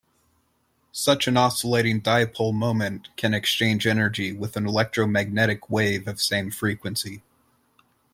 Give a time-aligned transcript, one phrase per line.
[0.91, 7.21] Such an oscillating dipole moment can exchange energy with an electromagnetic wave of same frequency.